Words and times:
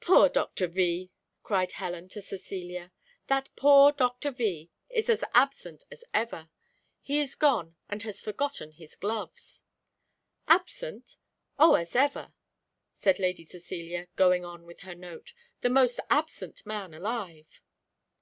"Poor 0.00 0.28
Doctor 0.28 0.66
V," 0.66 1.10
cried 1.42 1.72
Helen 1.72 2.10
to 2.10 2.20
Cecilia; 2.20 2.92
"that 3.28 3.48
poor 3.56 3.90
Doctor 3.90 4.30
V 4.30 4.70
is 4.90 5.08
as 5.08 5.24
absent 5.32 5.82
as 5.90 6.04
ever! 6.12 6.50
he 7.00 7.20
is 7.20 7.34
gone, 7.34 7.74
and 7.88 8.02
has 8.02 8.20
forgotten 8.20 8.72
his 8.72 8.94
gloves!" 8.96 9.64
"Absent! 10.46 11.16
oh, 11.58 11.72
as 11.72 11.96
ever!" 11.96 12.34
said 12.92 13.18
Lady 13.18 13.44
Cecilia, 13.46 14.08
going 14.14 14.44
on 14.44 14.66
with 14.66 14.80
her 14.80 14.94
note, 14.94 15.32
"the 15.62 15.70
most 15.70 16.00
absent 16.10 16.66
man 16.66 16.92
alive." 16.92 17.62